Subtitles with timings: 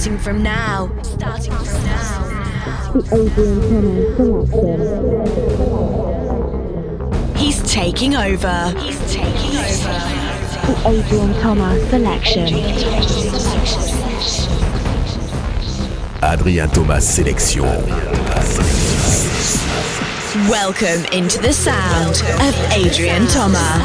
[0.00, 0.90] Starting from now.
[1.02, 2.24] Starting from now.
[2.94, 4.80] The Adrian Thomas Selection.
[7.36, 8.72] He's taking over.
[8.78, 9.92] He's taking over.
[10.64, 12.54] The Adrian Thomas Selection.
[16.22, 18.89] Adrien Thomas Sélection.
[20.30, 23.80] Welcome into the sound of Adrian Thomas.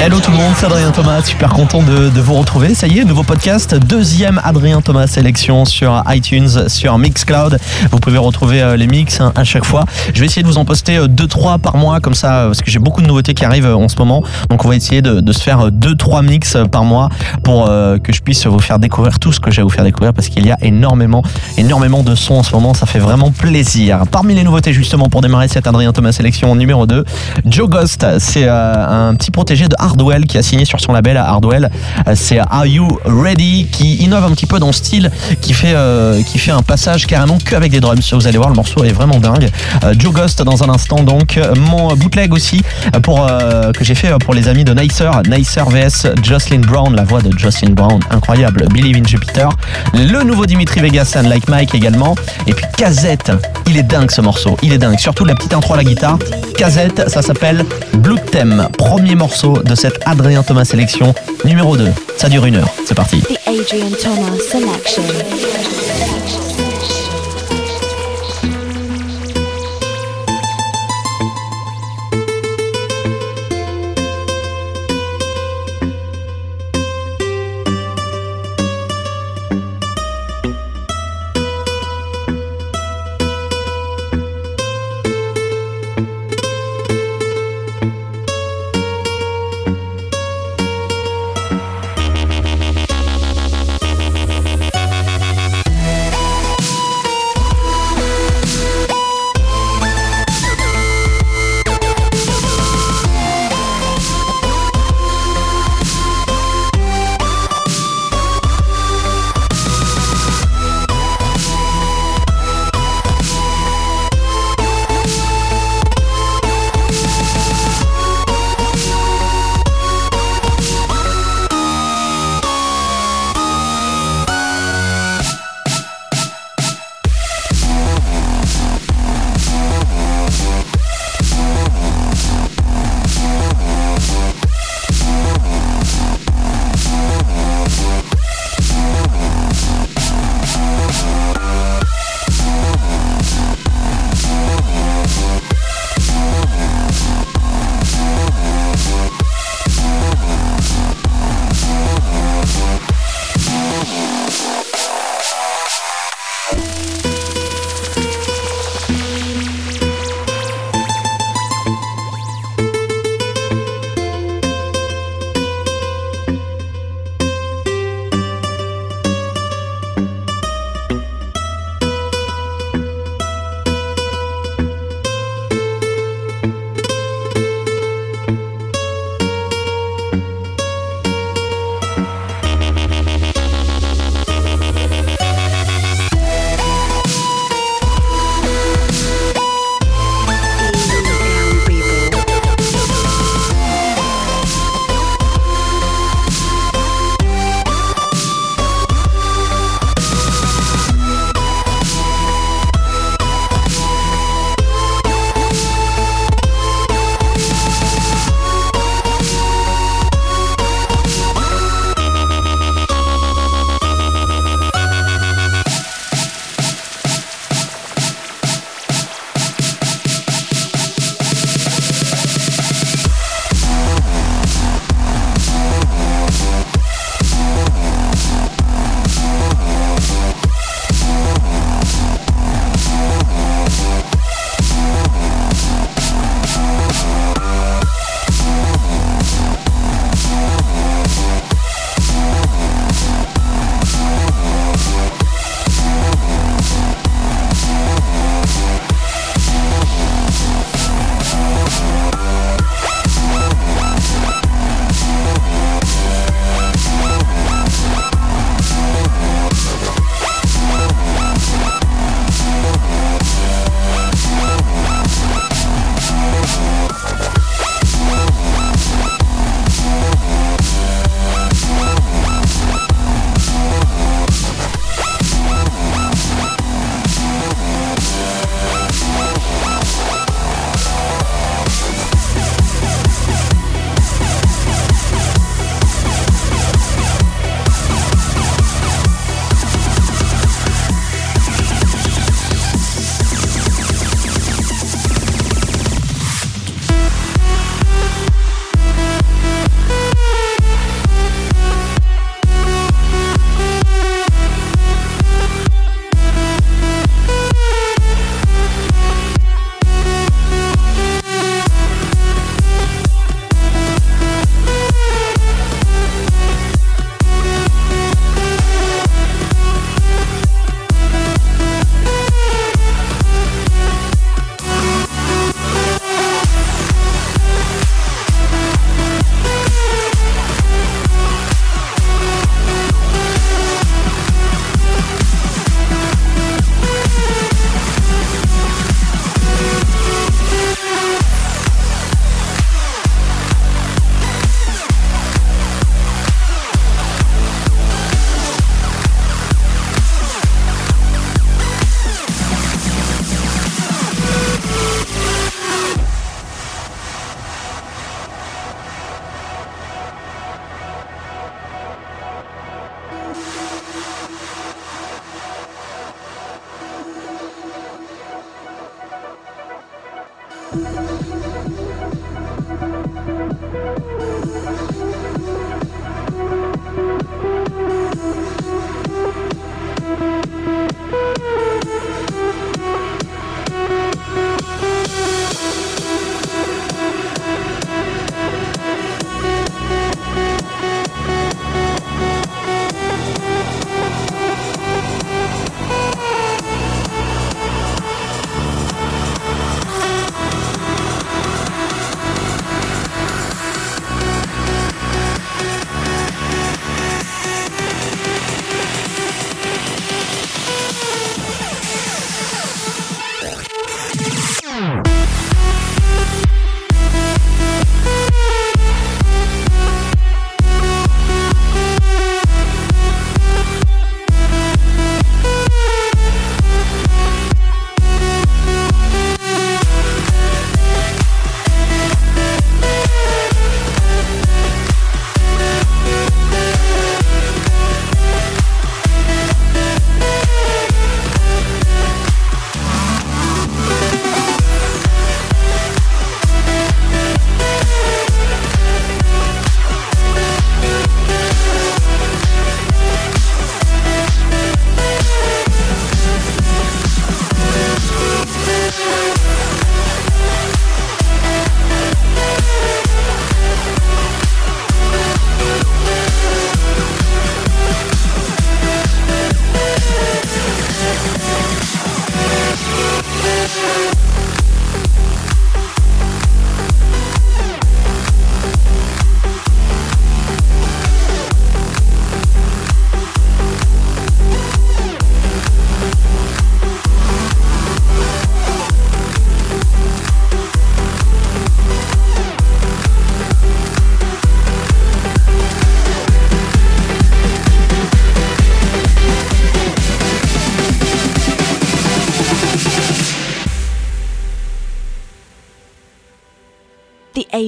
[0.00, 2.74] Hello tout le monde, c'est Adrien Thomas, super content de, vous retrouver.
[2.74, 7.58] Ça y est, nouveau podcast, deuxième Adrien Thomas sélection sur iTunes, sur Mixcloud.
[7.90, 9.84] Vous pouvez retrouver euh, les mix hein, à chaque fois.
[10.12, 12.60] Je vais essayer de vous en poster 2-3 euh, par mois, comme ça, euh, parce
[12.60, 14.22] que j'ai beaucoup de nouveautés qui arrivent en ce moment.
[14.50, 17.08] Donc on va essayer de, de se faire 2-3 mix par mois
[17.42, 20.12] pour que je puisse vous faire découvrir tout ce que j'ai à vous faire découvrir,
[20.12, 21.22] parce qu'il y a énormément,
[21.56, 22.74] énormément de sons en ce moment.
[22.74, 24.04] Ça fait vraiment plaisir.
[24.10, 27.04] Parmi les nouveautés, justement, pour démarrer cette Adrien Thomas sélection numéro 2,
[27.46, 31.16] Joe Ghost, c'est euh, un petit protégé de Hardwell qui a signé sur son label
[31.16, 31.70] à Hardwell.
[32.06, 33.66] Euh, c'est Are You Ready?
[33.70, 37.06] Qui innove un petit peu dans le style, qui fait, euh, qui fait un passage
[37.06, 38.12] carrément que avec des drums.
[38.12, 39.50] Vous allez voir, le morceau est vraiment dingue.
[39.84, 42.62] Euh, Joe Ghost dans un instant, donc mon bootleg aussi
[43.02, 47.20] pour, que j'ai fait pour les amis de Nicer, Nicer vs Jocelyn Brown, la voix
[47.20, 48.66] de Jocelyn Brown, incroyable.
[48.72, 49.48] Believe in Jupiter.
[49.94, 52.14] Le nouveau Dimitri Vegas and Like Mike également.
[52.46, 53.32] Et puis Kazette,
[53.66, 54.98] il est dingue ce morceau, il est dingue.
[54.98, 56.18] Surtout la petite intro à la guitare.
[56.56, 61.88] Kazette, ça s'appelle Blue Theme, premier morceau de cette Adrien Thomas sélection numéro 2.
[62.16, 62.68] Ça dure une heure.
[62.86, 63.22] C'est parti.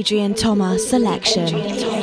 [0.07, 1.49] Adrian Thomas selection.
[1.49, 1.96] Can't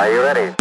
[0.00, 0.59] Are you ready?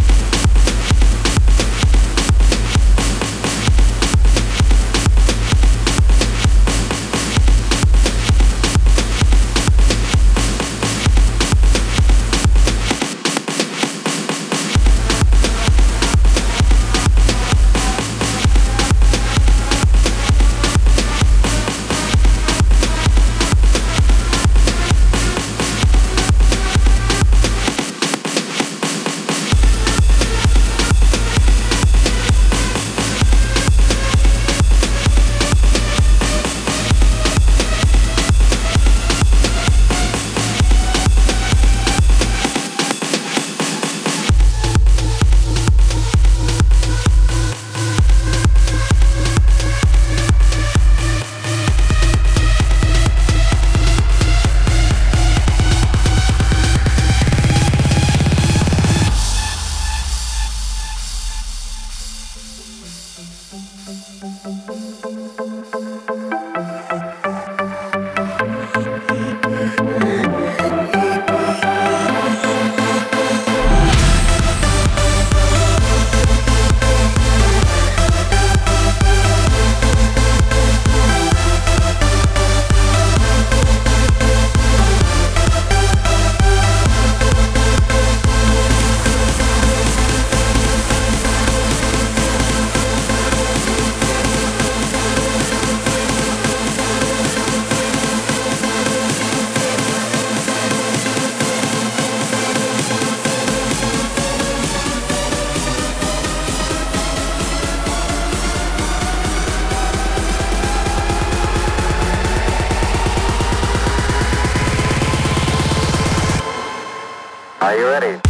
[117.69, 118.28] Are you ready?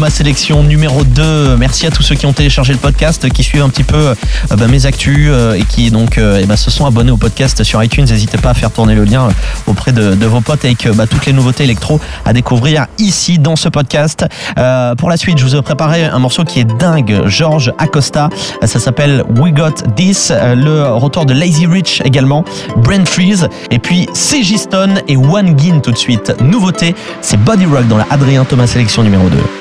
[0.00, 1.58] Thomas Sélection numéro 2.
[1.58, 4.14] Merci à tous ceux qui ont téléchargé le podcast, qui suivent un petit peu euh,
[4.48, 7.84] bah, mes actus euh, et qui donc euh, ben, se sont abonnés au podcast sur
[7.84, 8.06] iTunes.
[8.08, 9.28] N'hésitez pas à faire tourner le lien
[9.66, 13.68] auprès de, vos potes avec bah, toutes les nouveautés électro à découvrir ici dans ce
[13.68, 14.24] podcast.
[14.96, 18.30] Pour la suite, je vous ai préparé un morceau qui est dingue, George Acosta.
[18.64, 20.32] Ça s'appelle We Got This.
[20.32, 22.42] Le retour de Lazy Rich également,
[22.78, 26.32] Brent Freeze et puis CJ Stone et One Gin tout de suite.
[26.40, 29.59] Nouveauté, c'est Body Rock dans la Adrien Thomas Sélection numéro 2.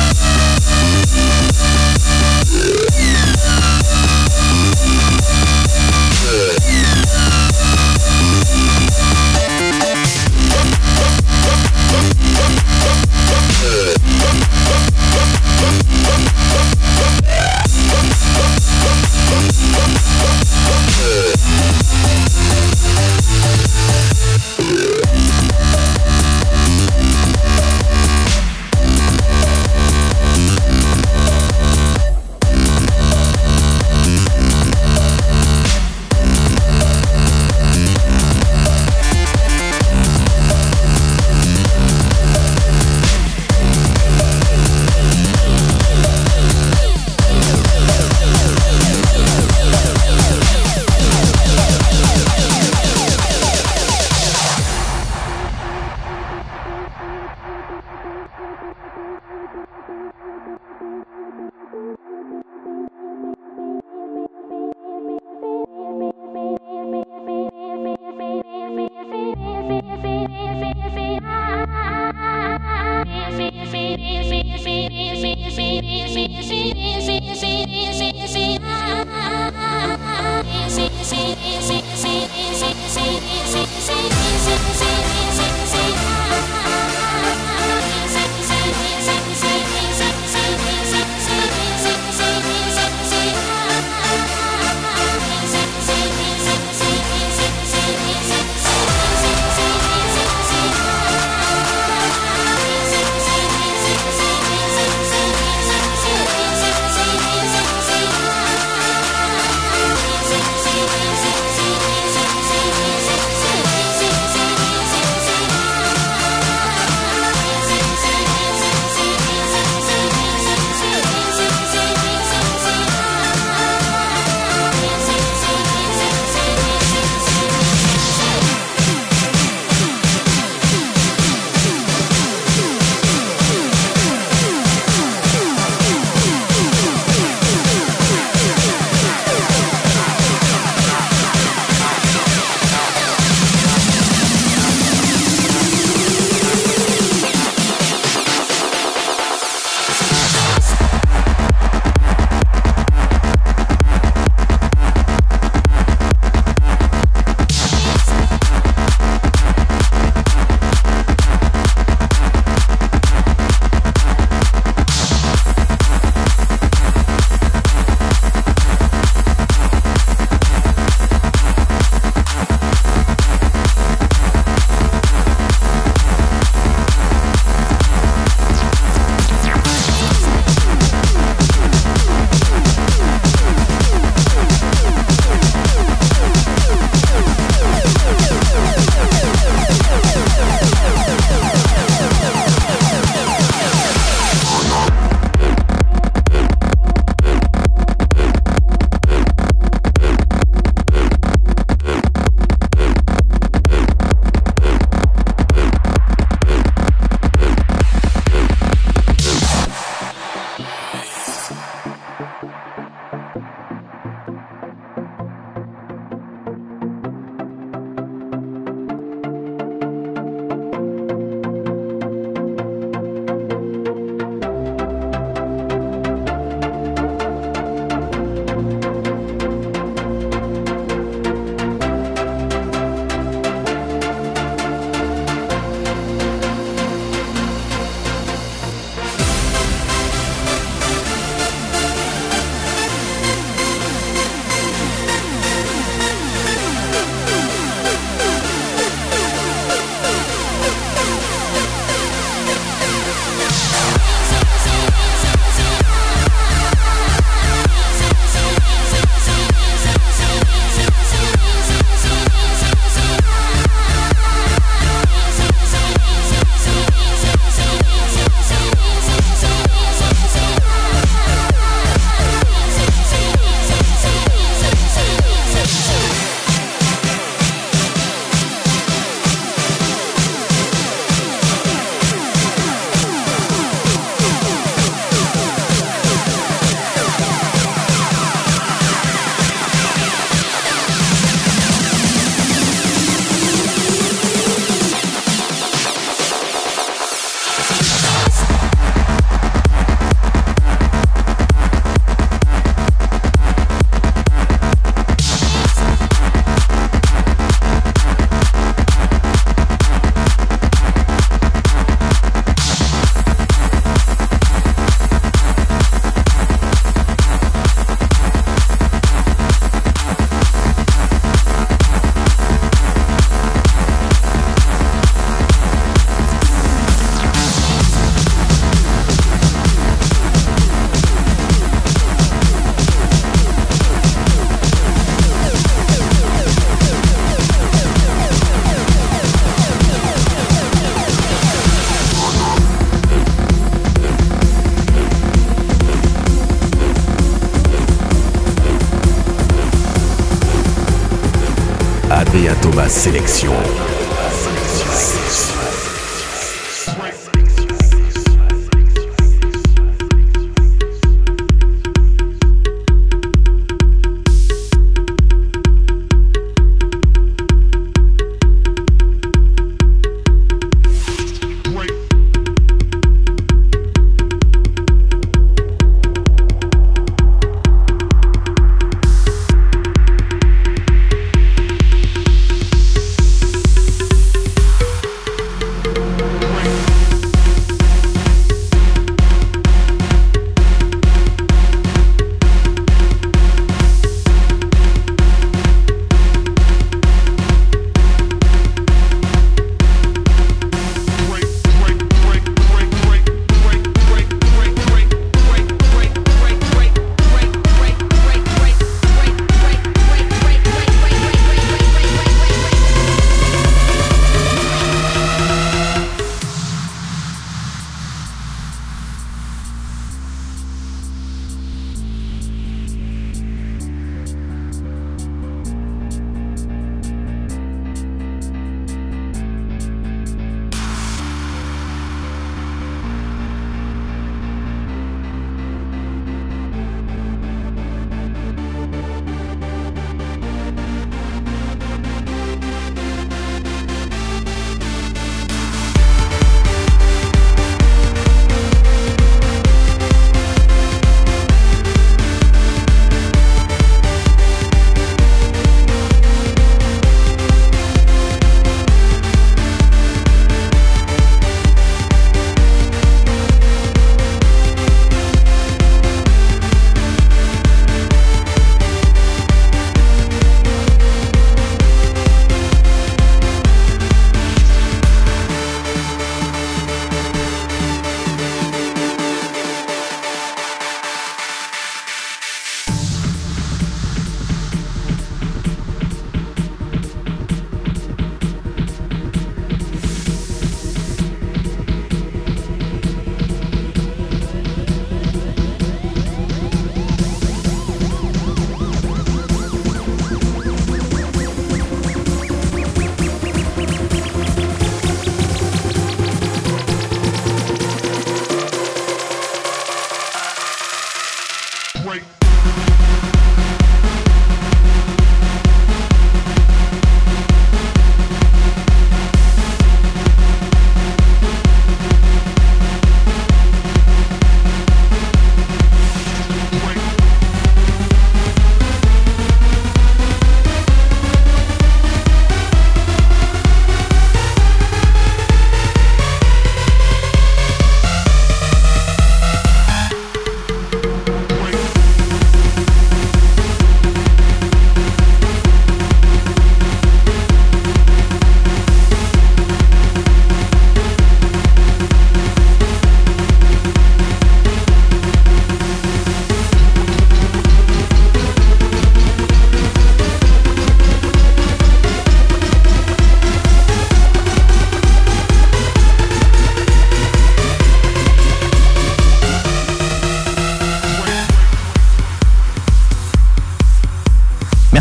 [353.07, 354.06] Sélection.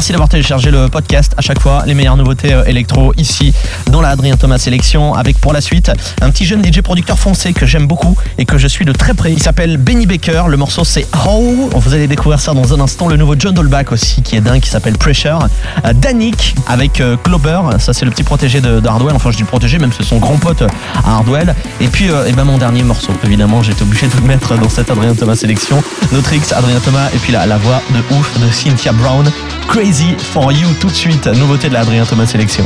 [0.05, 1.81] Merci d'avoir téléchargé le podcast à chaque fois.
[1.87, 3.55] Les meilleures nouveautés euh, électro ici
[3.87, 5.91] dans la Adrien Thomas Sélection avec pour la suite
[6.21, 9.15] un petit jeune DJ producteur français que j'aime beaucoup et que je suis de très
[9.15, 9.33] près.
[9.33, 10.43] Il s'appelle Benny Baker.
[10.47, 11.71] Le morceau c'est How.
[11.73, 13.07] Vous allez découvrir ça dans un instant.
[13.07, 15.39] Le nouveau John Dolbach aussi qui est dingue qui s'appelle Pressure.
[15.83, 17.61] Euh, Danik avec euh, Clover.
[17.79, 19.15] Ça c'est le petit protégé de, Hardwell.
[19.15, 21.55] Enfin je dis protégé même c'est son grand pote à Hardwell.
[21.81, 23.11] Et puis et ben mon dernier morceau.
[23.23, 25.81] Évidemment été obligé de le mettre dans cette Adrien Thomas Sélection.
[26.11, 29.25] Notrix, Adrien Thomas et puis la, la voix de ouf de Cynthia Brown.
[29.67, 32.65] Crazy for You tout de suite, nouveauté de l'Adrien Thomas Sélection.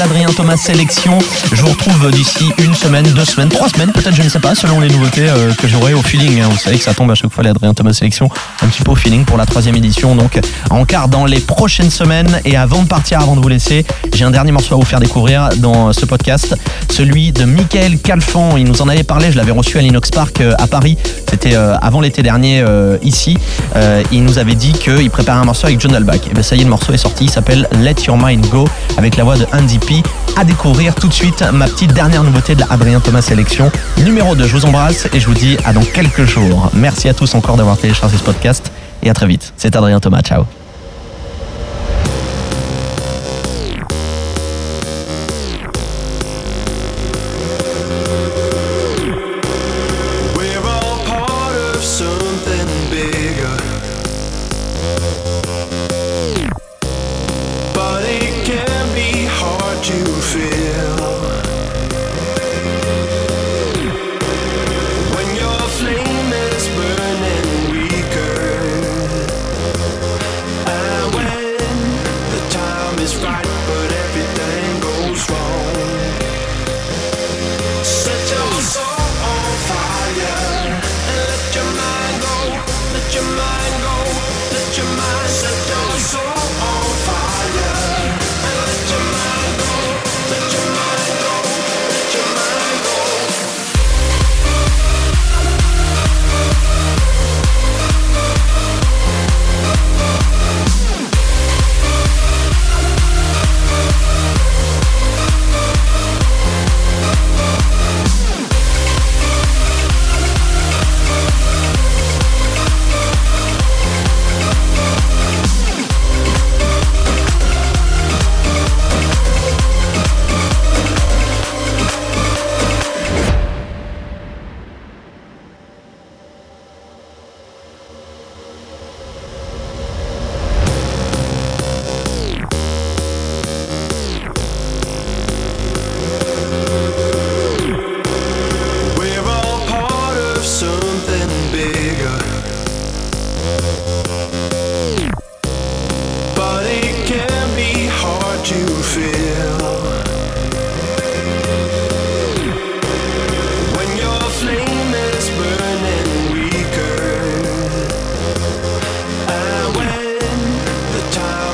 [0.00, 1.18] Adrien Thomas sélection.
[1.52, 4.54] Je vous retrouve d'ici une semaine, deux semaines, trois semaines, peut-être, je ne sais pas,
[4.54, 6.40] selon les nouveautés euh, que j'aurai au feeling.
[6.40, 6.48] hein.
[6.50, 8.28] Vous savez que ça tombe à chaque fois les Adrien Thomas sélection,
[8.62, 10.14] un petit peu au feeling pour la troisième édition.
[10.14, 10.38] Donc,
[10.70, 12.40] en quart dans les prochaines semaines.
[12.44, 13.84] Et avant de partir, avant de vous laisser,
[14.14, 16.54] j'ai un dernier morceau à vous faire découvrir dans ce podcast,
[16.90, 18.56] celui de Michael Calfan.
[18.56, 20.96] Il nous en avait parlé, je l'avais reçu à l'Inox Park euh, à Paris.
[21.32, 23.38] C'était euh, avant l'été dernier euh, ici.
[23.74, 26.20] Euh, il nous avait dit qu'il préparait un morceau avec John Albach.
[26.30, 27.24] Et bien ça y est, le morceau est sorti.
[27.24, 28.68] Il s'appelle Let Your Mind Go
[28.98, 30.02] avec la voix de Andy P.
[30.36, 33.72] À découvrir tout de suite ma petite dernière nouveauté de la Adrien Thomas Sélection
[34.04, 34.46] numéro 2.
[34.46, 36.70] Je vous embrasse et je vous dis à dans quelques jours.
[36.74, 38.70] Merci à tous encore d'avoir téléchargé ce podcast
[39.02, 39.54] et à très vite.
[39.56, 40.20] C'est Adrien Thomas.
[40.20, 40.44] Ciao.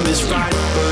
[0.08, 0.87] Is right,